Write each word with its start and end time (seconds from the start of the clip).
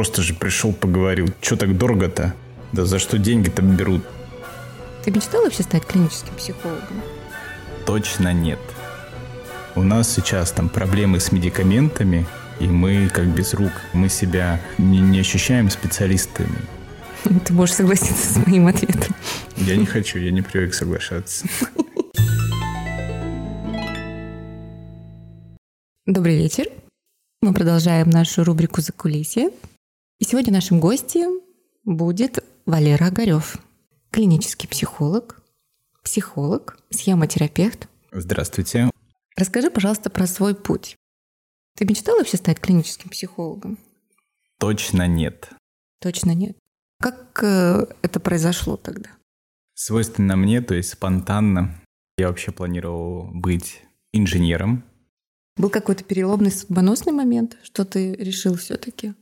просто 0.00 0.22
же 0.22 0.32
пришел, 0.32 0.72
поговорил. 0.72 1.26
Что 1.42 1.56
так 1.56 1.76
дорого-то? 1.76 2.34
Да 2.72 2.86
за 2.86 2.98
что 2.98 3.18
деньги-то 3.18 3.60
берут? 3.60 4.02
Ты 5.04 5.10
мечтал 5.10 5.42
вообще 5.42 5.62
стать 5.62 5.84
клиническим 5.84 6.34
психологом? 6.36 7.02
Точно 7.84 8.32
нет. 8.32 8.58
У 9.74 9.82
нас 9.82 10.10
сейчас 10.10 10.52
там 10.52 10.70
проблемы 10.70 11.20
с 11.20 11.32
медикаментами, 11.32 12.26
и 12.60 12.66
мы 12.66 13.10
как 13.12 13.26
без 13.26 13.52
рук. 13.52 13.72
Мы 13.92 14.08
себя 14.08 14.58
не, 14.78 15.00
не 15.00 15.20
ощущаем 15.20 15.68
специалистами. 15.68 16.56
Ты 17.44 17.52
можешь 17.52 17.74
согласиться 17.74 18.32
с 18.32 18.46
моим 18.46 18.68
ответом. 18.68 19.14
Я 19.58 19.76
не 19.76 19.84
хочу, 19.84 20.18
я 20.18 20.30
не 20.30 20.40
привык 20.40 20.72
соглашаться. 20.72 21.46
Добрый 26.06 26.38
вечер. 26.38 26.68
Мы 27.42 27.52
продолжаем 27.52 28.08
нашу 28.08 28.44
рубрику 28.44 28.80
«За 28.80 28.92
кулисье». 28.92 29.50
И 30.20 30.26
сегодня 30.26 30.52
нашим 30.52 30.80
гостем 30.80 31.40
будет 31.84 32.44
Валера 32.66 33.06
Огарев, 33.06 33.56
клинический 34.10 34.68
психолог, 34.68 35.42
психолог, 36.04 36.78
схемотерапевт. 36.90 37.88
Здравствуйте. 38.12 38.90
Расскажи, 39.34 39.70
пожалуйста, 39.70 40.10
про 40.10 40.26
свой 40.26 40.54
путь. 40.54 40.94
Ты 41.74 41.86
мечтал 41.86 42.18
вообще 42.18 42.36
стать 42.36 42.60
клиническим 42.60 43.08
психологом? 43.08 43.78
Точно 44.58 45.06
нет. 45.06 45.48
Точно 46.02 46.34
нет. 46.34 46.58
Как 46.98 47.42
э, 47.42 47.86
это 48.02 48.20
произошло 48.20 48.76
тогда? 48.76 49.08
Свойственно 49.72 50.36
мне, 50.36 50.60
то 50.60 50.74
есть 50.74 50.90
спонтанно. 50.90 51.80
Я 52.18 52.28
вообще 52.28 52.52
планировал 52.52 53.30
быть 53.32 53.80
инженером. 54.12 54.84
Был 55.56 55.70
какой-то 55.70 56.04
переломный 56.04 56.50
судьбоносный 56.50 57.14
момент, 57.14 57.56
что 57.62 57.86
ты 57.86 58.14
решил 58.16 58.56
все-таки? 58.56 59.14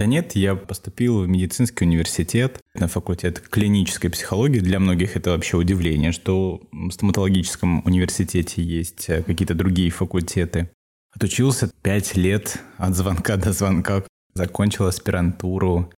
Да 0.00 0.06
нет, 0.06 0.34
я 0.34 0.56
поступил 0.56 1.22
в 1.22 1.28
медицинский 1.28 1.84
университет 1.84 2.60
на 2.74 2.88
факультет 2.88 3.40
клинической 3.40 4.10
психологии. 4.10 4.58
Для 4.58 4.80
многих 4.80 5.16
это 5.16 5.30
вообще 5.30 5.56
удивление, 5.56 6.10
что 6.10 6.62
в 6.72 6.90
стоматологическом 6.90 7.84
университете 7.84 8.60
есть 8.62 9.08
э, 9.08 9.22
какие-то 9.22 9.54
другие 9.54 9.90
факультеты. 9.90 10.70
Отучился 11.14 11.70
пять 11.82 12.16
лет 12.16 12.60
от 12.76 12.96
звонка 12.96 13.36
до 13.36 13.52
звонка, 13.52 14.02
закончил 14.34 14.86
аспирантуру, 14.86 15.92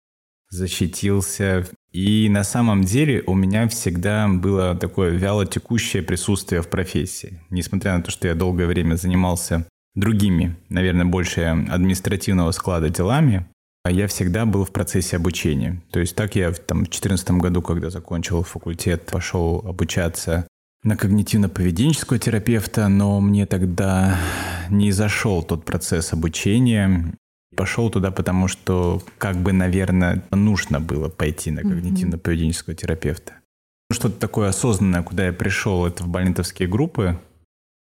защитился. 0.50 1.68
И 1.92 2.28
на 2.28 2.42
самом 2.42 2.82
деле 2.82 3.22
у 3.28 3.34
меня 3.34 3.68
всегда 3.68 4.26
было 4.26 4.74
такое 4.74 5.10
вяло 5.10 5.46
текущее 5.46 6.02
присутствие 6.02 6.62
в 6.62 6.68
профессии. 6.68 7.40
Несмотря 7.50 7.96
на 7.96 8.02
то, 8.02 8.10
что 8.10 8.26
я 8.26 8.34
долгое 8.34 8.66
время 8.66 8.96
занимался 8.96 9.68
другими, 9.94 10.56
наверное, 10.68 11.06
больше 11.06 11.42
административного 11.42 12.50
склада 12.50 12.88
делами, 12.88 13.46
я 13.90 14.06
всегда 14.08 14.46
был 14.46 14.64
в 14.64 14.70
процессе 14.70 15.16
обучения. 15.16 15.80
То 15.90 16.00
есть 16.00 16.16
так 16.16 16.36
я 16.36 16.52
там, 16.52 16.78
в 16.78 16.84
2014 16.84 17.30
году, 17.32 17.62
когда 17.62 17.90
закончил 17.90 18.42
факультет, 18.42 19.06
пошел 19.06 19.62
обучаться 19.66 20.46
на 20.82 20.94
когнитивно-поведенческого 20.94 22.18
терапевта, 22.18 22.88
но 22.88 23.20
мне 23.20 23.46
тогда 23.46 24.18
не 24.68 24.92
зашел 24.92 25.42
тот 25.42 25.64
процесс 25.64 26.12
обучения. 26.12 27.14
Пошел 27.56 27.88
туда, 27.90 28.10
потому 28.10 28.48
что, 28.48 29.02
как 29.18 29.36
бы, 29.36 29.52
наверное, 29.52 30.22
нужно 30.30 30.80
было 30.80 31.08
пойти 31.08 31.50
на 31.50 31.60
когнитивно-поведенческого 31.60 32.74
терапевта. 32.74 33.34
Что-то 33.92 34.18
такое 34.18 34.48
осознанное, 34.48 35.02
куда 35.02 35.26
я 35.26 35.32
пришел, 35.32 35.86
это 35.86 36.04
в 36.04 36.08
больнитовские 36.08 36.68
группы. 36.68 37.18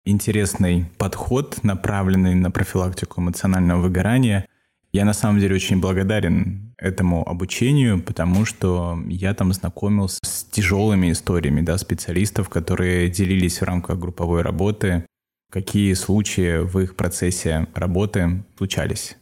Интересный 0.05 0.89
подход, 0.97 1.63
направленный 1.63 2.35
на 2.35 2.51
профилактику 2.51 3.21
эмоционального 3.21 3.81
выгорания. 3.81 4.47
Я 4.91 5.05
на 5.05 5.13
самом 5.13 5.39
деле 5.39 5.55
очень 5.55 5.79
благодарен 5.79 6.73
этому 6.77 7.27
обучению, 7.27 8.01
потому 8.01 8.45
что 8.45 8.99
я 9.07 9.33
там 9.33 9.53
знакомился 9.53 10.17
с 10.23 10.45
тяжелыми 10.45 11.11
историями 11.11 11.61
да, 11.61 11.77
специалистов, 11.77 12.49
которые 12.49 13.09
делились 13.09 13.61
в 13.61 13.65
рамках 13.65 13.99
групповой 13.99 14.41
работы, 14.41 15.05
какие 15.51 15.93
случаи 15.93 16.63
в 16.63 16.79
их 16.79 16.95
процессе 16.95 17.67
работы 17.75 18.43
случались. 18.57 19.15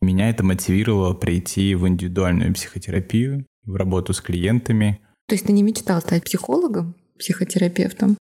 Меня 0.00 0.30
это 0.30 0.44
мотивировало 0.44 1.14
прийти 1.14 1.74
в 1.74 1.86
индивидуальную 1.86 2.54
психотерапию, 2.54 3.46
в 3.64 3.76
работу 3.76 4.14
с 4.14 4.20
клиентами. 4.20 5.00
То 5.28 5.34
есть 5.34 5.46
ты 5.46 5.52
не 5.52 5.62
мечтал 5.62 6.00
стать 6.00 6.24
психологом, 6.24 6.94
психотерапевтом? 7.18 8.16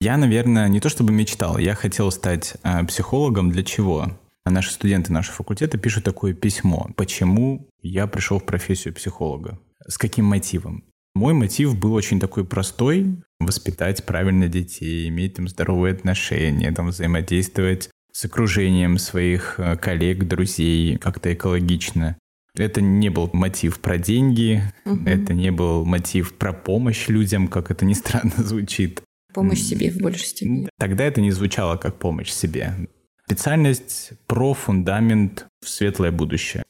Я, 0.00 0.16
наверное, 0.16 0.68
не 0.68 0.78
то 0.80 0.88
чтобы 0.88 1.12
мечтал, 1.12 1.58
я 1.58 1.74
хотел 1.74 2.10
стать 2.12 2.54
э, 2.62 2.84
психологом 2.84 3.50
для 3.50 3.64
чего? 3.64 4.12
А 4.48 4.50
наши 4.50 4.72
студенты 4.72 5.12
нашего 5.12 5.34
факультета 5.34 5.76
пишут 5.76 6.04
такое 6.04 6.32
письмо. 6.32 6.88
Почему 6.96 7.68
я 7.82 8.06
пришел 8.06 8.38
в 8.38 8.46
профессию 8.46 8.94
психолога? 8.94 9.60
С 9.86 9.98
каким 9.98 10.24
мотивом? 10.24 10.84
Мой 11.14 11.34
мотив 11.34 11.78
был 11.78 11.92
очень 11.92 12.18
такой 12.18 12.46
простой. 12.46 13.18
Воспитать 13.40 14.06
правильно 14.06 14.48
детей, 14.48 15.06
иметь 15.08 15.34
там 15.34 15.48
здоровые 15.48 15.92
отношения, 15.92 16.72
там 16.72 16.88
взаимодействовать 16.88 17.90
с 18.10 18.24
окружением 18.24 18.96
своих 18.96 19.60
э, 19.60 19.76
коллег, 19.76 20.24
друзей, 20.24 20.96
как-то 20.96 21.34
экологично. 21.34 22.16
Это 22.56 22.80
не 22.80 23.10
был 23.10 23.28
мотив 23.34 23.78
про 23.80 23.98
деньги, 23.98 24.62
угу. 24.86 25.04
это 25.04 25.34
не 25.34 25.52
был 25.52 25.84
мотив 25.84 26.32
про 26.32 26.54
помощь 26.54 27.08
людям, 27.08 27.48
как 27.48 27.70
это 27.70 27.84
ни 27.84 27.92
странно 27.92 28.32
звучит. 28.38 29.02
Помощь 29.34 29.60
себе 29.60 29.90
в 29.90 29.98
большей 29.98 30.24
степени. 30.24 30.70
Тогда 30.78 31.04
это 31.04 31.20
не 31.20 31.32
звучало 31.32 31.76
как 31.76 31.98
помощь 31.98 32.30
себе. 32.30 32.88
Специальность 33.28 34.12
про 34.26 34.54
фундамент 34.54 35.48
в 35.60 35.68
светлое 35.68 36.10
будущее. 36.10 36.62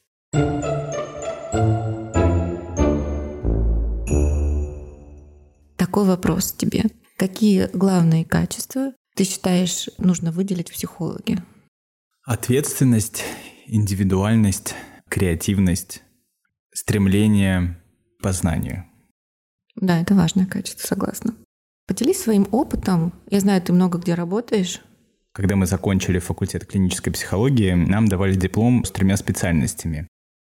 Такой 5.77 6.05
вопрос 6.05 6.51
тебе. 6.51 6.83
Какие 7.15 7.69
главные 7.71 8.25
качества 8.25 8.91
ты 9.15 9.23
считаешь 9.23 9.87
нужно 9.99 10.33
выделить 10.33 10.69
в 10.69 10.73
психологе? 10.73 11.41
Ответственность, 12.25 13.23
индивидуальность, 13.65 14.75
креативность, 15.07 16.03
стремление 16.73 17.81
к 18.19 18.23
познанию. 18.23 18.83
Да, 19.77 20.01
это 20.01 20.13
важное 20.13 20.45
качество, 20.45 20.85
согласна. 20.85 21.35
Поделись 21.87 22.21
своим 22.21 22.49
опытом. 22.51 23.13
Я 23.31 23.39
знаю, 23.39 23.61
ты 23.61 23.71
много 23.71 23.97
где 23.97 24.13
работаешь. 24.13 24.81
Когда 25.33 25.55
мы 25.55 25.65
закончили 25.65 26.19
факультет 26.19 26.65
клинической 26.65 27.13
психологии, 27.13 27.73
нам 27.73 28.07
давали 28.07 28.35
диплом 28.35 28.83
с 28.83 28.91
тремя 28.91 29.15
специальностями. 29.17 30.07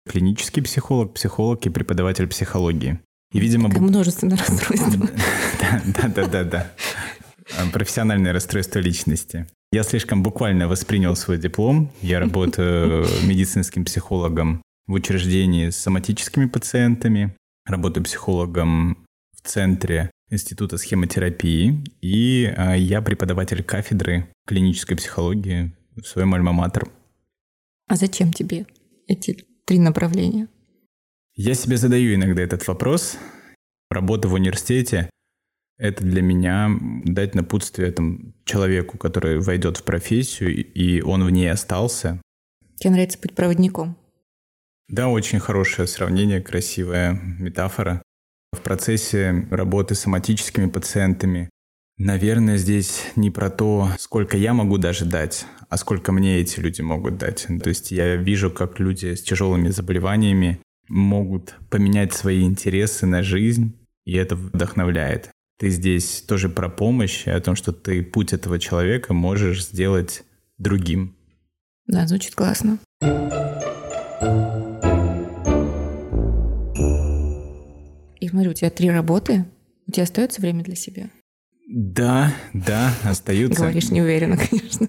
Клинический 0.08 0.64
психолог, 0.64 1.14
психолог 1.14 1.66
и 1.66 1.70
преподаватель 1.70 2.28
психологии. 2.28 3.00
И, 3.34 3.40
видимо... 3.40 3.70
Такое 3.70 3.88
множественное 3.88 4.38
расстройство. 4.38 5.08
Да, 5.86 6.08
да, 6.16 6.28
да, 6.28 6.44
да. 6.44 6.72
Э, 7.58 7.70
профессиональное 7.72 8.34
расстройство 8.34 8.80
личности. 8.80 9.48
Я 9.72 9.84
слишком 9.84 10.24
буквально 10.24 10.68
воспринял 10.68 11.16
свой 11.16 11.38
диплом. 11.38 11.92
Я 12.02 12.20
работаю 12.20 13.06
медицинским 13.24 13.86
психологом 13.86 14.62
в 14.88 14.94
учреждении 14.94 15.70
с 15.70 15.78
соматическими 15.78 16.46
пациентами, 16.46 17.36
работаю 17.66 18.04
психологом 18.04 19.06
в 19.36 19.48
центре 19.48 20.10
Института 20.30 20.78
схемотерапии, 20.78 21.84
и 22.02 22.54
э, 22.56 22.78
я 22.78 23.02
преподаватель 23.02 23.64
кафедры 23.64 24.28
клинической 24.46 24.96
психологии 24.96 25.76
в 25.96 26.04
своем 26.04 26.34
альма-матер. 26.36 26.90
А 27.88 27.96
зачем 27.96 28.32
тебе 28.32 28.68
эти 29.08 29.46
три 29.66 29.80
направления? 29.80 30.48
Я 31.36 31.54
себе 31.56 31.78
задаю 31.78 32.14
иногда 32.14 32.44
этот 32.44 32.68
вопрос. 32.68 33.18
Работа 33.90 34.28
в 34.28 34.34
университете 34.34 35.10
это 35.80 36.04
для 36.04 36.22
меня 36.22 36.70
дать 37.06 37.36
напутствие 37.36 37.92
там, 37.92 38.34
человеку, 38.44 38.98
который 38.98 39.40
войдет 39.40 39.78
в 39.78 39.84
профессию, 39.84 40.54
и 40.54 41.02
он 41.02 41.24
в 41.24 41.30
ней 41.30 41.50
остался. 41.50 42.22
Тебе 42.76 42.92
нравится 42.92 43.18
быть 43.20 43.34
проводником? 43.34 43.98
Да, 44.90 45.08
очень 45.08 45.40
хорошее 45.40 45.88
сравнение, 45.88 46.42
красивая 46.42 47.14
метафора. 47.14 48.02
В 48.52 48.62
процессе 48.62 49.48
работы 49.52 49.96
с 49.96 50.02
соматическими 50.02 50.68
пациентами, 50.68 51.50
наверное, 51.98 52.58
здесь 52.58 53.04
не 53.16 53.30
про 53.30 53.50
то, 53.50 53.90
сколько 54.00 54.38
я 54.38 54.54
могу 54.54 54.78
даже 54.78 55.06
дать, 55.06 55.46
а 55.70 55.78
сколько 55.78 56.12
мне 56.12 56.40
эти 56.40 56.60
люди 56.60 56.82
могут 56.82 57.18
дать. 57.18 57.48
То 57.62 57.70
есть 57.70 57.92
я 57.92 58.16
вижу, 58.16 58.50
как 58.50 58.80
люди 58.80 59.14
с 59.14 59.22
тяжелыми 59.22 59.70
заболеваниями 59.70 60.60
могут 60.88 61.56
поменять 61.70 62.14
свои 62.14 62.44
интересы 62.44 63.06
на 63.06 63.22
жизнь, 63.22 63.78
и 64.06 64.16
это 64.16 64.36
вдохновляет. 64.36 65.30
Ты 65.60 65.70
здесь 65.70 66.22
тоже 66.22 66.50
про 66.50 66.70
помощь, 66.70 67.28
о 67.28 67.40
том, 67.42 67.56
что 67.56 67.72
ты 67.72 68.02
путь 68.02 68.34
этого 68.34 68.60
человека 68.60 69.14
можешь 69.14 69.66
сделать 69.66 70.24
другим. 70.58 71.16
Да, 71.86 72.08
звучит 72.08 72.34
классно. 72.34 72.80
Смотри, 78.30 78.50
у 78.50 78.54
тебя 78.54 78.70
три 78.70 78.92
работы. 78.92 79.46
У 79.88 79.92
тебя 79.92 80.04
остается 80.04 80.40
время 80.40 80.64
для 80.64 80.76
себя? 80.76 81.10
Да, 81.68 82.34
да, 82.54 82.94
остаются. 83.04 83.62
Говоришь 83.62 83.90
неуверенно, 83.90 84.38
конечно. 84.38 84.88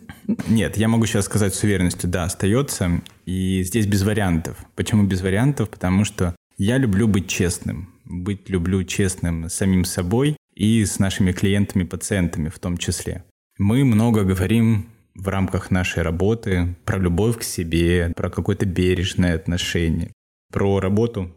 Нет, 0.48 0.76
я 0.76 0.88
могу 0.88 1.06
сейчас 1.06 1.24
сказать 1.24 1.54
с 1.54 1.62
уверенностью, 1.62 2.08
да, 2.10 2.24
остается. 2.24 3.00
И 3.24 3.62
здесь 3.62 3.86
без 3.86 4.02
вариантов. 4.02 4.58
Почему 4.76 5.04
без 5.04 5.22
вариантов? 5.22 5.70
Потому 5.70 6.04
что 6.04 6.34
я 6.58 6.76
люблю 6.76 7.08
быть 7.08 7.28
честным. 7.28 7.88
Быть 8.04 8.50
люблю 8.50 8.84
честным 8.84 9.48
с 9.48 9.54
самим 9.54 9.84
собой 9.84 10.36
и 10.54 10.84
с 10.84 10.98
нашими 10.98 11.32
клиентами, 11.32 11.84
пациентами 11.84 12.50
в 12.50 12.58
том 12.58 12.76
числе. 12.76 13.24
Мы 13.58 13.84
много 13.84 14.24
говорим 14.24 14.86
в 15.14 15.28
рамках 15.28 15.70
нашей 15.70 16.02
работы 16.02 16.76
про 16.84 16.98
любовь 16.98 17.38
к 17.38 17.42
себе, 17.42 18.12
про 18.16 18.28
какое-то 18.28 18.66
бережное 18.66 19.34
отношение, 19.34 20.12
про 20.52 20.80
работу 20.80 21.34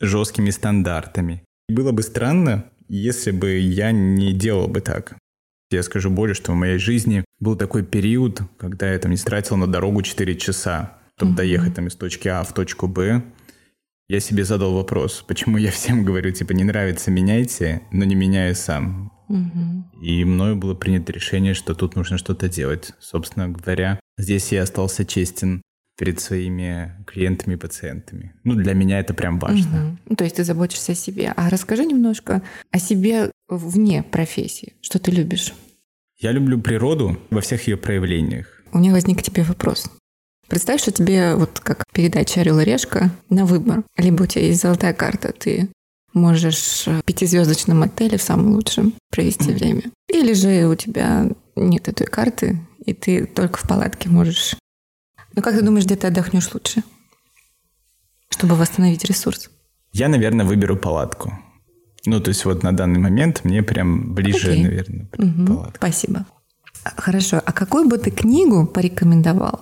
жесткими 0.00 0.50
стандартами. 0.50 1.44
Было 1.68 1.92
бы 1.92 2.02
странно, 2.02 2.64
если 2.88 3.30
бы 3.30 3.58
я 3.58 3.92
не 3.92 4.32
делал 4.32 4.66
бы 4.68 4.80
так. 4.80 5.16
Я 5.70 5.82
скажу 5.84 6.10
более, 6.10 6.34
что 6.34 6.52
в 6.52 6.56
моей 6.56 6.78
жизни 6.78 7.24
был 7.38 7.56
такой 7.56 7.84
период, 7.84 8.42
когда 8.58 8.92
я 8.92 8.98
там 8.98 9.12
не 9.12 9.16
тратил 9.16 9.56
на 9.56 9.68
дорогу 9.68 10.02
4 10.02 10.36
часа, 10.36 10.98
чтобы 11.16 11.32
mm-hmm. 11.32 11.36
доехать 11.36 11.74
там 11.74 11.86
из 11.86 11.94
точки 11.94 12.26
А 12.26 12.42
в 12.42 12.52
точку 12.52 12.88
Б. 12.88 13.22
Я 14.08 14.18
себе 14.18 14.44
задал 14.44 14.74
вопрос, 14.74 15.24
почему 15.26 15.58
я 15.58 15.70
всем 15.70 16.04
говорю, 16.04 16.32
типа, 16.32 16.52
не 16.52 16.64
нравится, 16.64 17.12
меняйте, 17.12 17.82
но 17.92 18.04
не 18.04 18.16
меняю 18.16 18.56
сам. 18.56 19.12
Mm-hmm. 19.30 20.02
И 20.02 20.24
мною 20.24 20.56
было 20.56 20.74
принято 20.74 21.12
решение, 21.12 21.54
что 21.54 21.74
тут 21.74 21.94
нужно 21.94 22.18
что-то 22.18 22.48
делать. 22.48 22.92
Собственно 22.98 23.48
говоря, 23.48 24.00
здесь 24.18 24.50
я 24.50 24.64
остался 24.64 25.04
честен 25.04 25.62
перед 26.00 26.18
своими 26.18 26.96
клиентами 27.06 27.54
и 27.54 27.56
пациентами. 27.58 28.32
Ну, 28.42 28.54
для 28.54 28.72
меня 28.72 29.00
это 29.00 29.12
прям 29.12 29.38
важно. 29.38 29.98
Угу. 30.06 30.16
То 30.16 30.24
есть 30.24 30.36
ты 30.36 30.44
заботишься 30.44 30.92
о 30.92 30.94
себе. 30.94 31.34
А 31.36 31.50
расскажи 31.50 31.84
немножко 31.84 32.40
о 32.70 32.78
себе 32.78 33.30
вне 33.50 34.02
профессии. 34.02 34.72
Что 34.80 34.98
ты 34.98 35.10
любишь? 35.10 35.52
Я 36.18 36.32
люблю 36.32 36.58
природу 36.58 37.20
во 37.28 37.42
всех 37.42 37.68
ее 37.68 37.76
проявлениях. 37.76 38.46
У 38.72 38.78
меня 38.78 38.92
возник 38.92 39.18
к 39.18 39.22
тебе 39.22 39.42
вопрос. 39.42 39.90
Представь, 40.48 40.80
что 40.80 40.90
тебе 40.90 41.34
вот 41.34 41.60
как 41.60 41.84
передача 41.92 42.40
«Орел 42.40 42.60
и 42.60 42.64
решка» 42.64 43.10
на 43.28 43.44
выбор. 43.44 43.82
Либо 43.98 44.22
у 44.22 44.26
тебя 44.26 44.46
есть 44.46 44.62
золотая 44.62 44.94
карта, 44.94 45.34
ты 45.38 45.68
можешь 46.14 46.86
в 46.86 47.02
пятизвездочном 47.02 47.82
отеле 47.82 48.16
в 48.16 48.22
самом 48.22 48.54
лучшем 48.54 48.94
провести 49.10 49.52
время. 49.52 49.82
Или 50.08 50.32
же 50.32 50.66
у 50.66 50.74
тебя 50.76 51.28
нет 51.56 51.88
этой 51.88 52.06
карты, 52.06 52.58
и 52.86 52.94
ты 52.94 53.26
только 53.26 53.58
в 53.58 53.68
палатке 53.68 54.08
можешь 54.08 54.56
ну 55.34 55.42
как 55.42 55.54
ты 55.54 55.62
думаешь, 55.62 55.84
где 55.84 55.96
ты 55.96 56.06
отдохнешь 56.06 56.52
лучше, 56.52 56.82
чтобы 58.30 58.56
восстановить 58.56 59.04
ресурс? 59.04 59.50
Я, 59.92 60.08
наверное, 60.08 60.46
выберу 60.46 60.76
палатку. 60.76 61.32
Ну, 62.06 62.20
то 62.20 62.28
есть 62.30 62.44
вот 62.44 62.62
на 62.62 62.72
данный 62.72 62.98
момент 62.98 63.44
мне 63.44 63.62
прям 63.62 64.14
ближе, 64.14 64.52
Окей. 64.52 64.62
наверное, 64.62 65.08
угу. 65.18 65.46
палатка. 65.46 65.76
Спасибо. 65.76 66.26
Хорошо. 66.82 67.42
А 67.44 67.52
какую 67.52 67.88
бы 67.88 67.98
ты 67.98 68.10
книгу 68.10 68.66
порекомендовал 68.66 69.60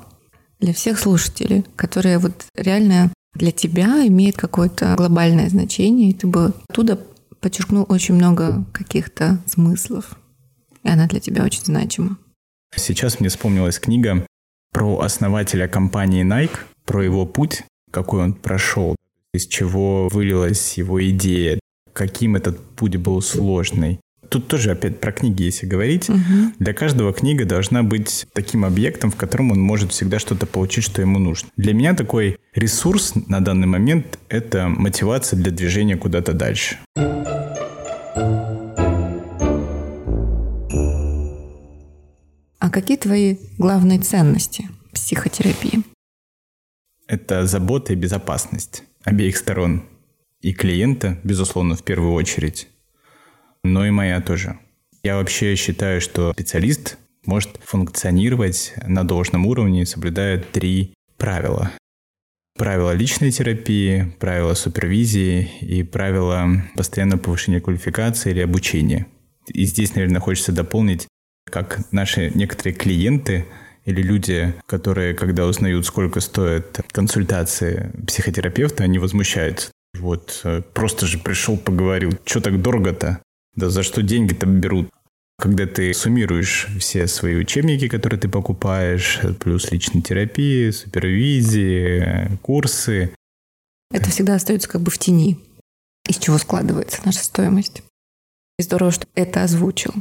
для 0.60 0.72
всех 0.72 0.98
слушателей, 0.98 1.64
которая 1.76 2.18
вот 2.18 2.46
реально 2.54 3.12
для 3.34 3.50
тебя 3.50 4.06
имеет 4.06 4.36
какое-то 4.36 4.94
глобальное 4.96 5.48
значение, 5.48 6.10
и 6.10 6.14
ты 6.14 6.26
бы 6.26 6.52
оттуда 6.68 7.00
подчеркнул 7.40 7.86
очень 7.88 8.14
много 8.14 8.64
каких-то 8.72 9.42
смыслов, 9.46 10.16
и 10.82 10.88
она 10.88 11.06
для 11.06 11.20
тебя 11.20 11.44
очень 11.44 11.64
значима? 11.64 12.18
Сейчас 12.74 13.20
мне 13.20 13.28
вспомнилась 13.28 13.78
книга 13.78 14.26
про 14.72 15.00
основателя 15.00 15.68
компании 15.68 16.24
Nike, 16.24 16.56
про 16.84 17.04
его 17.04 17.26
путь, 17.26 17.64
какой 17.90 18.22
он 18.22 18.32
прошел, 18.34 18.96
из 19.32 19.46
чего 19.46 20.08
вылилась 20.08 20.78
его 20.78 21.04
идея, 21.10 21.58
каким 21.92 22.36
этот 22.36 22.60
путь 22.76 22.96
был 22.96 23.20
сложный. 23.20 24.00
Тут 24.28 24.46
тоже 24.48 24.72
опять 24.72 25.00
про 25.00 25.10
книги, 25.10 25.44
если 25.44 25.66
говорить. 25.66 26.08
Угу. 26.10 26.18
Для 26.58 26.74
каждого 26.74 27.12
книга 27.12 27.46
должна 27.46 27.82
быть 27.82 28.26
таким 28.34 28.64
объектом, 28.64 29.10
в 29.10 29.16
котором 29.16 29.52
он 29.52 29.60
может 29.60 29.92
всегда 29.92 30.18
что-то 30.18 30.46
получить, 30.46 30.84
что 30.84 31.00
ему 31.00 31.18
нужно. 31.18 31.48
Для 31.56 31.72
меня 31.72 31.94
такой 31.94 32.38
ресурс 32.54 33.14
на 33.14 33.40
данный 33.40 33.66
момент— 33.66 34.18
это 34.28 34.68
мотивация 34.68 35.38
для 35.38 35.50
движения 35.50 35.96
куда-то 35.96 36.34
дальше. 36.34 36.76
Какие 42.80 42.96
твои 42.96 43.38
главные 43.58 43.98
ценности 43.98 44.68
психотерапии? 44.92 45.82
Это 47.08 47.44
забота 47.44 47.92
и 47.92 47.96
безопасность 47.96 48.84
обеих 49.02 49.36
сторон. 49.36 49.82
И 50.40 50.52
клиента, 50.52 51.18
безусловно, 51.24 51.74
в 51.74 51.82
первую 51.82 52.12
очередь, 52.12 52.68
но 53.64 53.84
и 53.84 53.90
моя 53.90 54.20
тоже. 54.20 54.60
Я 55.02 55.16
вообще 55.16 55.56
считаю, 55.56 56.00
что 56.00 56.32
специалист 56.34 56.98
может 57.26 57.58
функционировать 57.64 58.74
на 58.86 59.02
должном 59.02 59.46
уровне, 59.46 59.84
соблюдая 59.84 60.38
три 60.38 60.94
правила. 61.16 61.72
Правила 62.56 62.92
личной 62.92 63.32
терапии, 63.32 64.14
правила 64.20 64.54
супервизии 64.54 65.50
и 65.62 65.82
правила 65.82 66.48
постоянного 66.76 67.18
повышения 67.18 67.60
квалификации 67.60 68.30
или 68.30 68.40
обучения. 68.40 69.08
И 69.48 69.64
здесь, 69.64 69.96
наверное, 69.96 70.20
хочется 70.20 70.52
дополнить 70.52 71.07
как 71.50 71.92
наши 71.92 72.30
некоторые 72.34 72.74
клиенты 72.74 73.46
или 73.84 74.02
люди, 74.02 74.54
которые, 74.66 75.14
когда 75.14 75.46
узнают, 75.46 75.86
сколько 75.86 76.20
стоят 76.20 76.80
консультации 76.92 77.90
психотерапевта, 78.06 78.84
они 78.84 78.98
возмущаются. 78.98 79.70
Вот, 79.98 80.42
э, 80.44 80.62
просто 80.74 81.06
же 81.06 81.18
пришел, 81.18 81.56
поговорил. 81.56 82.12
Что 82.24 82.40
так 82.40 82.60
дорого-то? 82.60 83.22
Да 83.54 83.70
за 83.70 83.82
что 83.82 84.02
деньги-то 84.02 84.46
берут? 84.46 84.90
Когда 85.38 85.66
ты 85.66 85.94
суммируешь 85.94 86.66
все 86.78 87.06
свои 87.06 87.36
учебники, 87.36 87.88
которые 87.88 88.20
ты 88.20 88.28
покупаешь, 88.28 89.20
плюс 89.40 89.70
личной 89.70 90.02
терапии, 90.02 90.70
супервизии, 90.70 92.36
курсы. 92.42 93.14
Это 93.90 94.10
всегда 94.10 94.34
остается 94.34 94.68
как 94.68 94.82
бы 94.82 94.90
в 94.90 94.98
тени, 94.98 95.38
из 96.06 96.18
чего 96.18 96.38
складывается 96.38 97.00
наша 97.04 97.24
стоимость. 97.24 97.82
И 98.58 98.62
здорово, 98.62 98.90
что 98.90 99.06
это 99.14 99.44
озвучил. 99.44 99.94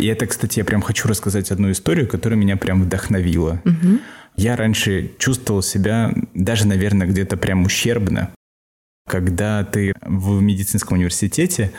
И 0.00 0.06
это, 0.06 0.26
кстати, 0.26 0.58
я 0.58 0.64
прям 0.64 0.80
хочу 0.80 1.08
рассказать 1.08 1.50
одну 1.50 1.70
историю, 1.70 2.08
которая 2.08 2.38
меня 2.38 2.56
прям 2.56 2.82
вдохновила. 2.82 3.60
Угу. 3.66 3.98
Я 4.36 4.56
раньше 4.56 5.10
чувствовал 5.18 5.60
себя 5.60 6.12
даже, 6.34 6.66
наверное, 6.66 7.06
где-то 7.06 7.36
прям 7.36 7.64
ущербно, 7.64 8.30
когда 9.06 9.62
ты 9.64 9.92
в 10.00 10.40
медицинском 10.40 10.96
университете, 10.96 11.72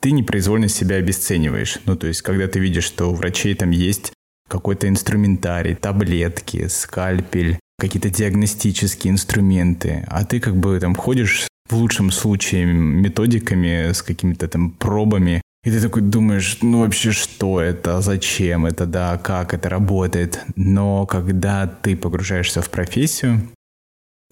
ты 0.00 0.10
непроизвольно 0.10 0.66
себя 0.66 0.96
обесцениваешь. 0.96 1.78
Ну, 1.84 1.94
то 1.94 2.08
есть, 2.08 2.22
когда 2.22 2.48
ты 2.48 2.58
видишь, 2.58 2.84
что 2.84 3.12
у 3.12 3.14
врачей 3.14 3.54
там 3.54 3.70
есть 3.70 4.12
какой-то 4.48 4.88
инструментарий, 4.88 5.76
таблетки, 5.76 6.66
скальпель, 6.66 7.60
какие-то 7.78 8.10
диагностические 8.10 9.12
инструменты, 9.12 10.04
а 10.08 10.24
ты 10.24 10.40
как 10.40 10.56
бы 10.56 10.80
там 10.80 10.96
ходишь 10.96 11.46
в 11.68 11.76
лучшем 11.76 12.10
случае 12.10 12.64
методиками 12.64 13.92
с 13.92 14.02
какими-то 14.02 14.48
там 14.48 14.72
пробами, 14.72 15.40
и 15.62 15.70
ты 15.70 15.80
такой 15.80 16.02
думаешь, 16.02 16.58
ну 16.62 16.80
вообще 16.80 17.12
что 17.12 17.60
это, 17.60 18.00
зачем 18.00 18.66
это, 18.66 18.86
да, 18.86 19.18
как 19.18 19.52
это 19.52 19.68
работает. 19.68 20.40
Но 20.56 21.06
когда 21.06 21.66
ты 21.66 21.96
погружаешься 21.96 22.62
в 22.62 22.70
профессию, 22.70 23.40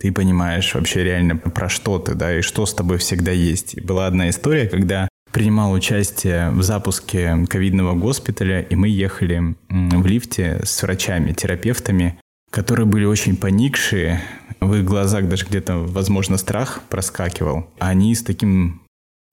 ты 0.00 0.12
понимаешь 0.12 0.74
вообще 0.74 1.04
реально 1.04 1.36
про 1.36 1.68
что 1.68 1.98
ты, 1.98 2.14
да, 2.14 2.38
и 2.38 2.40
что 2.40 2.64
с 2.64 2.72
тобой 2.72 2.98
всегда 2.98 3.32
есть. 3.32 3.74
И 3.74 3.80
была 3.80 4.06
одна 4.06 4.30
история, 4.30 4.68
когда 4.68 5.08
принимал 5.32 5.72
участие 5.72 6.50
в 6.50 6.62
запуске 6.62 7.46
ковидного 7.46 7.94
госпиталя, 7.94 8.62
и 8.62 8.74
мы 8.74 8.88
ехали 8.88 9.54
в 9.68 10.06
лифте 10.06 10.60
с 10.64 10.82
врачами, 10.82 11.32
терапевтами, 11.32 12.18
которые 12.50 12.86
были 12.86 13.04
очень 13.04 13.36
поникшие, 13.36 14.22
в 14.60 14.74
их 14.74 14.84
глазах 14.84 15.28
даже 15.28 15.44
где-то, 15.44 15.78
возможно, 15.78 16.38
страх 16.38 16.80
проскакивал. 16.88 17.68
Они 17.78 18.14
с 18.14 18.22
таким 18.22 18.82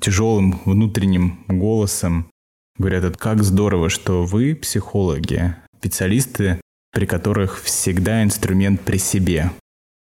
тяжелым 0.01 0.59
внутренним 0.65 1.43
голосом 1.47 2.29
говорят, 2.77 3.17
как 3.17 3.43
здорово, 3.43 3.89
что 3.89 4.25
вы, 4.25 4.55
психологи, 4.55 5.55
специалисты, 5.77 6.59
при 6.91 7.05
которых 7.05 7.61
всегда 7.61 8.23
инструмент 8.23 8.81
при 8.81 8.97
себе. 8.97 9.51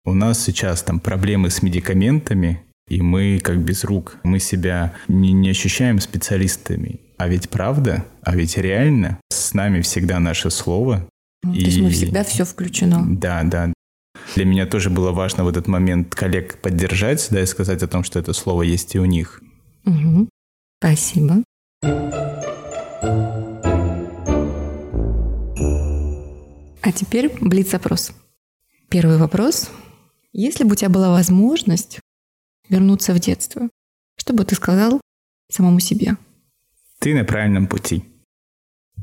У 0.05 0.13
нас 0.13 0.43
сейчас 0.43 0.83
там 0.83 0.99
проблемы 0.99 1.49
с 1.49 1.61
медикаментами, 1.61 2.63
и 2.87 3.01
мы 3.01 3.39
как 3.41 3.59
без 3.59 3.83
рук, 3.83 4.17
мы 4.23 4.39
себя 4.39 4.93
не, 5.07 5.31
не 5.31 5.49
ощущаем 5.49 5.99
специалистами. 5.99 6.99
А 7.17 7.27
ведь 7.27 7.49
правда, 7.49 8.05
а 8.23 8.35
ведь 8.35 8.57
реально, 8.57 9.19
с 9.29 9.53
нами 9.53 9.81
всегда 9.81 10.19
наше 10.19 10.49
слово. 10.49 11.07
Ну, 11.43 11.53
и... 11.53 11.59
То 11.59 11.65
есть 11.65 11.79
мы 11.79 11.89
всегда 11.91 12.23
все 12.23 12.45
включено. 12.45 13.05
Да, 13.07 13.43
да. 13.43 13.71
Для 14.35 14.45
меня 14.45 14.65
тоже 14.65 14.89
было 14.89 15.11
важно 15.11 15.43
в 15.43 15.47
этот 15.47 15.67
момент 15.67 16.15
коллег 16.15 16.61
поддержать, 16.61 17.27
да, 17.31 17.41
и 17.41 17.45
сказать 17.45 17.83
о 17.83 17.87
том, 17.87 18.03
что 18.03 18.19
это 18.19 18.33
слово 18.33 18.63
есть 18.63 18.95
и 18.95 18.99
у 18.99 19.05
них. 19.05 19.41
Угу. 19.85 20.29
Спасибо. 20.79 21.43
А 26.83 26.91
теперь 26.93 27.31
блиц-опрос. 27.39 28.11
Первый 28.89 29.17
вопрос. 29.17 29.69
Если 30.33 30.63
бы 30.63 30.73
у 30.73 30.75
тебя 30.75 30.89
была 30.89 31.11
возможность 31.11 31.99
вернуться 32.69 33.13
в 33.13 33.19
детство, 33.19 33.69
что 34.17 34.33
бы 34.33 34.43
ты 34.43 34.55
сказал 34.55 34.99
самому 35.49 35.79
себе? 35.79 36.17
Ты 36.99 37.13
на 37.15 37.23
правильном 37.23 37.67
пути. 37.67 38.03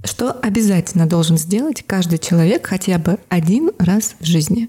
Что 0.04 0.32
обязательно 0.32 1.08
должен 1.08 1.38
сделать 1.38 1.82
каждый 1.86 2.18
человек 2.18 2.66
хотя 2.66 2.98
бы 2.98 3.18
один 3.28 3.72
раз 3.78 4.16
в 4.20 4.24
жизни? 4.24 4.68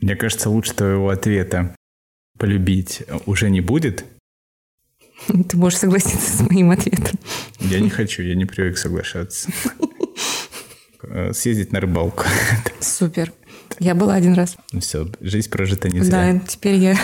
Мне 0.00 0.16
кажется, 0.16 0.50
лучше 0.50 0.74
твоего 0.74 1.10
ответа 1.10 1.74
полюбить 2.38 3.04
уже 3.26 3.50
не 3.50 3.60
будет. 3.60 4.04
Ты 5.48 5.56
можешь 5.56 5.78
согласиться 5.78 6.36
с 6.36 6.40
моим 6.48 6.70
ответом. 6.70 7.18
Я 7.60 7.80
не 7.80 7.90
хочу, 7.90 8.22
я 8.22 8.34
не 8.34 8.44
привык 8.44 8.78
соглашаться. 8.78 9.50
Э, 11.08 11.32
съездить 11.32 11.72
на 11.72 11.80
рыбалку. 11.80 12.24
Супер. 12.80 13.32
Я 13.78 13.94
была 13.94 14.14
один 14.14 14.34
раз. 14.34 14.56
Ну 14.72 14.80
все, 14.80 15.06
жизнь 15.20 15.48
прожита 15.50 15.88
не 15.88 16.00
зря. 16.00 16.32
Да, 16.32 16.40
теперь 16.40 16.74
я 16.76 16.96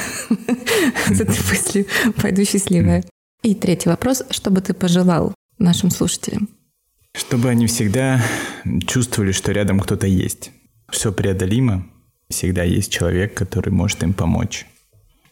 с 1.06 1.20
этой 1.20 1.28
мыслью 1.28 1.86
пойду 2.16 2.44
счастливая. 2.44 3.04
И 3.42 3.54
третий 3.54 3.88
вопрос. 3.88 4.22
Что 4.30 4.50
бы 4.50 4.60
ты 4.60 4.74
пожелал 4.74 5.34
нашим 5.58 5.90
слушателям? 5.90 6.48
Чтобы 7.14 7.50
они 7.50 7.66
всегда 7.66 8.24
чувствовали, 8.86 9.32
что 9.32 9.52
рядом 9.52 9.78
кто-то 9.78 10.06
есть. 10.06 10.50
Все 10.90 11.12
преодолимо. 11.12 11.86
Всегда 12.28 12.62
есть 12.64 12.90
человек, 12.90 13.34
который 13.34 13.70
может 13.70 14.02
им 14.02 14.14
помочь. 14.14 14.66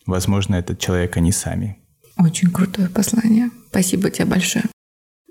Возможно, 0.07 0.57
этот 0.57 0.79
человек 0.79 1.17
они 1.17 1.33
сами. 1.33 1.80
Очень 2.21 2.50
крутое 2.50 2.91
послание. 2.91 3.50
Спасибо 3.71 4.11
тебе 4.11 4.27
большое. 4.27 4.65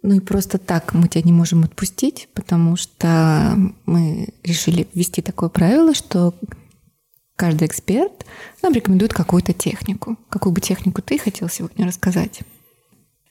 Ну 0.02 0.16
и 0.16 0.20
просто 0.20 0.58
так 0.58 0.94
мы 0.94 1.08
тебя 1.08 1.22
не 1.24 1.32
можем 1.32 1.64
отпустить, 1.64 2.30
потому 2.34 2.78
что 2.78 3.56
мы 3.86 4.30
решили 4.44 4.88
ввести 4.94 5.22
такое 5.22 5.50
правило, 5.50 5.94
что 5.94 6.34
каждый 7.36 7.68
эксперт 7.68 8.26
нам 8.64 8.74
рекомендует 8.74 9.14
какую-то 9.14 9.54
технику. 9.54 10.18
Какую 10.30 10.54
бы 10.54 10.62
технику 10.62 11.02
ты 11.02 11.20
хотел 11.20 11.48
сегодня 11.48 11.86
рассказать? 11.86 12.42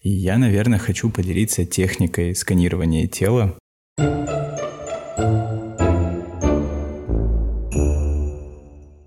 Я, 0.03 0.39
наверное, 0.39 0.79
хочу 0.79 1.11
поделиться 1.11 1.65
техникой 1.65 2.37
сканирования 2.37 3.09
тела. 3.09 3.59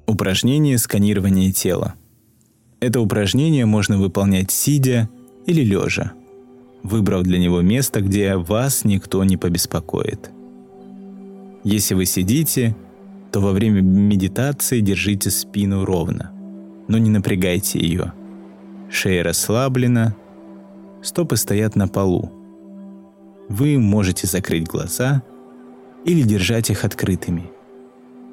Упражнение 0.08 0.77
сканирования 0.77 1.53
тела. 1.53 1.96
Это 2.81 3.00
упражнение 3.00 3.67
можно 3.67 4.00
выполнять 4.00 4.50
сидя 4.50 5.07
или 5.45 5.61
лежа, 5.63 6.13
выбрав 6.81 7.21
для 7.21 7.38
него 7.38 7.61
место, 7.61 8.01
где 8.01 8.35
вас 8.35 8.83
никто 8.85 9.23
не 9.23 9.38
побеспокоит. 9.38 10.31
Если 11.63 11.93
вы 11.93 12.05
сидите, 12.05 12.75
то 13.31 13.39
во 13.39 13.51
время 13.51 13.81
медитации 13.81 14.79
держите 14.79 15.29
спину 15.29 15.85
ровно, 15.85 16.31
но 16.88 16.97
не 16.97 17.11
напрягайте 17.11 17.79
ее. 17.79 18.13
Шея 18.89 19.23
расслаблена, 19.23 20.15
стопы 21.03 21.38
стоят 21.38 21.75
на 21.75 21.88
полу. 21.88 22.31
Вы 23.47 23.77
можете 23.77 24.25
закрыть 24.25 24.65
глаза 24.67 25.21
или 26.03 26.23
держать 26.23 26.71
их 26.71 26.83
открытыми. 26.83 27.51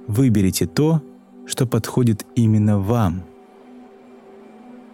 Выберите 0.06 0.66
то, 0.66 1.02
что 1.46 1.66
подходит 1.66 2.24
именно 2.34 2.78
вам. 2.78 3.24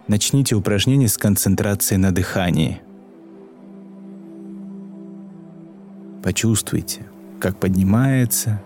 Начните 0.06 0.54
упражнение 0.54 1.08
с 1.08 1.16
концентрацией 1.16 1.98
на 1.98 2.12
дыхании. 2.12 2.82
Почувствуйте, 6.22 7.06
как 7.40 7.58
поднимается 7.58 8.62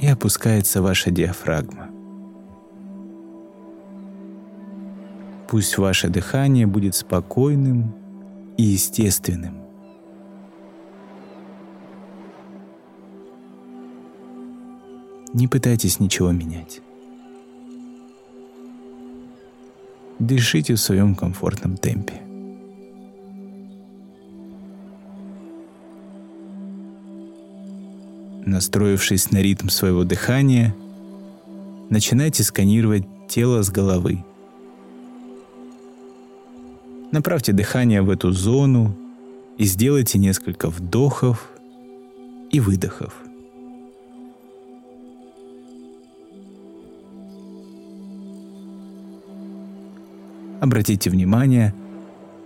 и 0.00 0.06
опускается 0.06 0.80
ваша 0.80 1.10
диафрагма. 1.10 1.90
Пусть 5.48 5.76
ваше 5.76 6.08
дыхание 6.08 6.66
будет 6.66 6.94
спокойным 6.94 7.94
и 8.56 8.62
естественным. 8.62 9.58
Не 15.34 15.48
пытайтесь 15.48 16.00
ничего 16.00 16.32
менять. 16.32 16.80
Дышите 20.18 20.74
в 20.74 20.80
своем 20.80 21.14
комфортном 21.14 21.76
темпе. 21.76 22.14
Настроившись 28.44 29.30
на 29.30 29.38
ритм 29.38 29.68
своего 29.68 30.04
дыхания, 30.04 30.74
начинайте 31.90 32.42
сканировать 32.44 33.04
тело 33.28 33.62
с 33.62 33.70
головы– 33.70 34.24
Направьте 37.12 37.52
дыхание 37.52 38.02
в 38.02 38.10
эту 38.10 38.32
зону 38.32 38.94
и 39.58 39.64
сделайте 39.64 40.18
несколько 40.18 40.68
вдохов 40.68 41.48
и 42.50 42.60
выдохов. 42.60 43.14
Обратите 50.60 51.10
внимание 51.10 51.74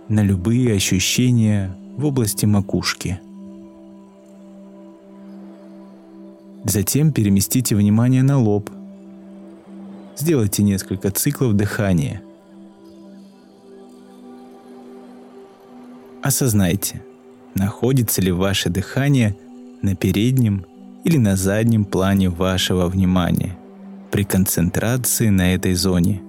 на 0.07 0.23
любые 0.23 0.75
ощущения 0.75 1.75
в 1.97 2.05
области 2.05 2.45
макушки. 2.45 3.19
Затем 6.65 7.11
переместите 7.11 7.75
внимание 7.75 8.23
на 8.23 8.37
лоб. 8.37 8.69
Сделайте 10.17 10.63
несколько 10.63 11.11
циклов 11.11 11.53
дыхания– 11.53 12.21
Осознайте, 16.21 17.01
находится 17.55 18.21
ли 18.21 18.31
ваше 18.31 18.69
дыхание 18.69 19.35
на 19.81 19.95
переднем 19.95 20.67
или 21.03 21.17
на 21.17 21.35
заднем 21.35 21.83
плане 21.83 22.29
вашего 22.29 22.87
внимания 22.87 23.57
при 24.11 24.23
концентрации 24.23 25.29
на 25.29 25.55
этой 25.55 25.73
зоне. 25.73 26.21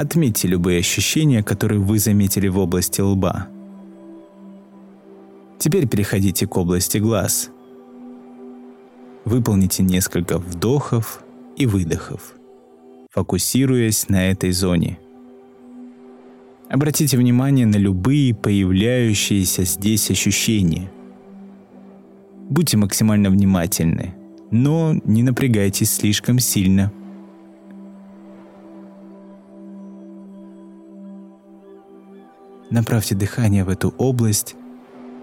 Отметьте 0.00 0.46
любые 0.46 0.78
ощущения, 0.78 1.42
которые 1.42 1.80
вы 1.80 1.98
заметили 1.98 2.46
в 2.46 2.56
области 2.56 3.00
лба. 3.00 3.48
Теперь 5.58 5.88
переходите 5.88 6.46
к 6.46 6.56
области 6.56 6.98
глаз. 6.98 7.50
Выполните 9.24 9.82
несколько 9.82 10.38
вдохов 10.38 11.24
и 11.56 11.66
выдохов, 11.66 12.34
фокусируясь 13.10 14.08
на 14.08 14.30
этой 14.30 14.52
зоне– 14.52 15.00
Обратите 16.70 17.16
внимание 17.16 17.64
на 17.64 17.76
любые 17.76 18.34
появляющиеся 18.34 19.64
здесь 19.64 20.10
ощущения. 20.10 20.90
Будьте 22.50 22.76
максимально 22.76 23.30
внимательны, 23.30 24.14
но 24.50 24.94
не 25.04 25.22
напрягайтесь 25.22 25.90
слишком 25.90 26.38
сильно. 26.38 26.92
Направьте 32.70 33.14
дыхание 33.14 33.64
в 33.64 33.70
эту 33.70 33.94
область 33.96 34.54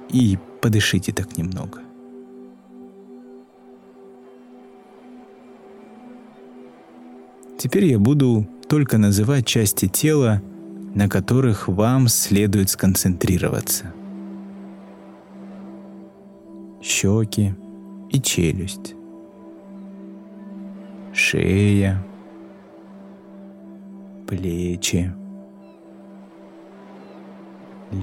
и 0.09 0.37
подышите 0.61 1.11
так 1.11 1.37
немного. 1.37 1.79
Теперь 7.57 7.85
я 7.85 7.99
буду 7.99 8.47
только 8.67 8.97
называть 8.97 9.45
части 9.45 9.87
тела, 9.87 10.41
на 10.93 11.07
которых 11.07 11.67
вам 11.67 12.07
следует 12.07 12.69
сконцентрироваться. 12.69 13.93
Щеки 16.81 17.53
и 18.11 18.21
челюсть. 18.21 18.95
Шея. 21.13 22.05
Плечи. 24.27 25.13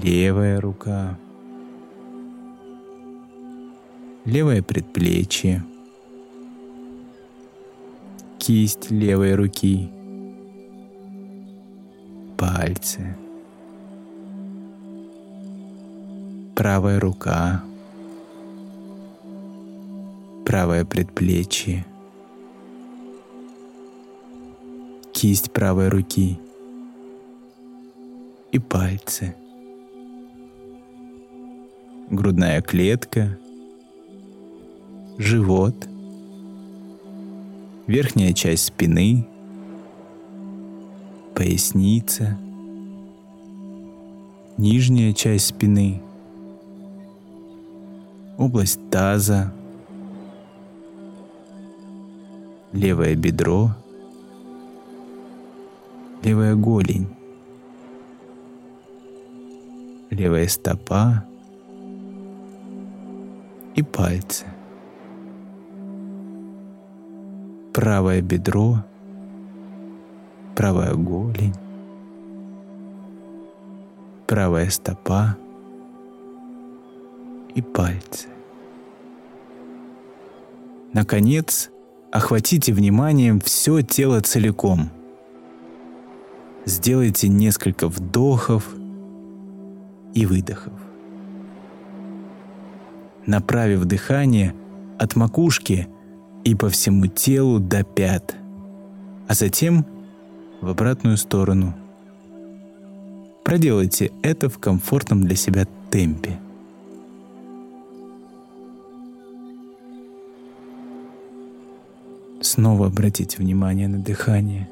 Левая 0.01 0.59
рука. 0.59 1.17
Левое 4.25 4.61
предплечье. 4.61 5.63
Кисть 8.39 8.91
левой 8.91 9.35
руки– 9.35 9.89
пальцы, 12.43 13.15
правая 16.55 16.99
рука, 16.99 17.63
правое 20.45 20.83
предплечье, 20.83 21.85
кисть 25.13 25.51
правой 25.53 25.87
руки 25.87 26.37
и 28.51 28.59
пальцы, 28.59 29.35
грудная 32.09 32.61
клетка, 32.61 33.37
живот, 35.17 35.75
верхняя 37.87 38.33
часть 38.33 38.65
спины– 38.65 39.27
поясница, 41.33 42.37
нижняя 44.57 45.13
часть 45.13 45.47
спины, 45.47 46.01
область 48.37 48.79
таза, 48.89 49.51
левое 52.71 53.15
бедро, 53.15 53.71
левая 56.23 56.55
голень, 56.55 57.07
левая 60.09 60.47
стопа 60.47 61.25
и 63.75 63.81
пальцы. 63.81 64.45
Правое 67.73 68.21
бедро, 68.21 68.83
правая 70.55 70.93
голень, 70.93 71.55
правая 74.27 74.69
стопа 74.69 75.37
и 77.55 77.61
пальцы. 77.61 78.27
Наконец, 80.93 81.71
охватите 82.11 82.73
вниманием 82.73 83.39
все 83.39 83.81
тело 83.81 84.21
целиком. 84.21 84.91
Сделайте 86.65 87.27
несколько 87.27 87.87
вдохов 87.87 88.69
и 90.13 90.27
выдохов. 90.27 90.82
Направив 93.25 93.85
дыхание 93.85 94.53
от 94.99 95.15
макушки 95.15 95.87
и 96.43 96.55
по 96.55 96.69
всему 96.69 97.07
телу 97.07 97.59
до 97.59 97.83
пят, 97.83 98.35
а 99.27 99.33
затем 99.33 99.85
в 100.61 100.69
обратную 100.69 101.17
сторону. 101.17 101.73
Проделайте 103.43 104.11
это 104.21 104.49
в 104.49 104.59
комфортном 104.59 105.23
для 105.23 105.35
себя 105.35 105.67
темпе. 105.89 106.39
Снова 112.41 112.87
обратите 112.87 113.37
внимание 113.37 113.87
на 113.87 113.99
дыхание. 113.99 114.69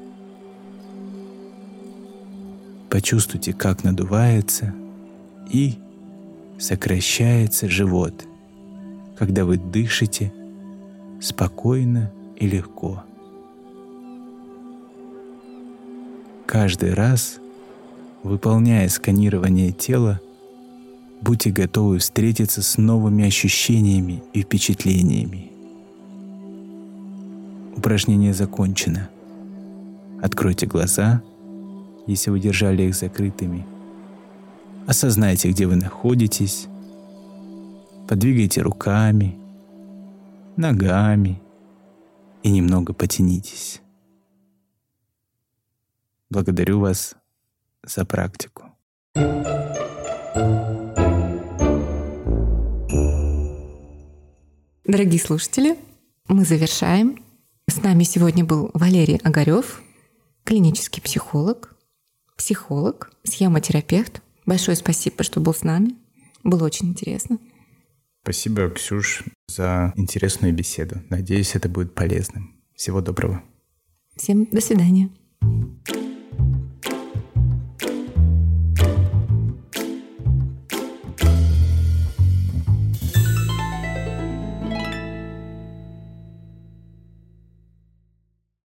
Почувствуйте, 2.90 3.54
как 3.54 3.84
надувается 3.84 4.74
и 5.50 5.78
сокращается 6.58 7.68
живот, 7.68 8.26
когда 9.22 9.44
вы 9.44 9.56
дышите 9.56 10.32
спокойно 11.20 12.10
и 12.34 12.48
легко. 12.48 13.04
Каждый 16.44 16.92
раз, 16.92 17.38
выполняя 18.24 18.88
сканирование 18.88 19.70
тела, 19.70 20.20
будьте 21.20 21.52
готовы 21.52 22.00
встретиться 22.00 22.62
с 22.62 22.78
новыми 22.78 23.24
ощущениями 23.24 24.24
и 24.32 24.42
впечатлениями. 24.42 25.52
Упражнение 27.76 28.34
закончено. 28.34 29.08
Откройте 30.20 30.66
глаза, 30.66 31.22
если 32.08 32.30
вы 32.30 32.40
держали 32.40 32.82
их 32.82 32.96
закрытыми. 32.96 33.64
Осознайте, 34.88 35.48
где 35.48 35.68
вы 35.68 35.76
находитесь. 35.76 36.66
Подвигайте 38.08 38.62
руками, 38.62 39.38
ногами 40.56 41.40
и 42.42 42.50
немного 42.50 42.92
потянитесь. 42.92 43.80
Благодарю 46.30 46.80
вас 46.80 47.14
за 47.84 48.04
практику. 48.04 48.64
Дорогие 54.84 55.20
слушатели, 55.20 55.76
мы 56.28 56.44
завершаем 56.44 57.22
с 57.68 57.82
нами 57.82 58.02
сегодня 58.04 58.44
был 58.44 58.70
Валерий 58.74 59.16
Огарев, 59.24 59.82
клинический 60.44 61.00
психолог, 61.00 61.74
психолог, 62.36 63.10
схемотерапевт. 63.24 64.20
Большое 64.44 64.76
спасибо, 64.76 65.22
что 65.22 65.40
был 65.40 65.54
с 65.54 65.62
нами. 65.62 65.94
Было 66.44 66.64
очень 66.64 66.88
интересно. 66.88 67.38
Спасибо, 68.22 68.70
Ксюш, 68.70 69.24
за 69.48 69.92
интересную 69.96 70.54
беседу. 70.54 71.02
Надеюсь, 71.10 71.56
это 71.56 71.68
будет 71.68 71.94
полезным. 71.94 72.56
Всего 72.74 73.00
доброго. 73.00 73.42
Всем 74.16 74.46
до 74.52 74.60
свидания. 74.60 75.10